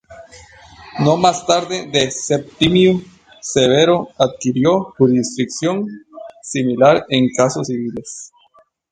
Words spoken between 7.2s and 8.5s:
casos civiles.